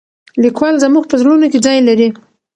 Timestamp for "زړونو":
1.21-1.45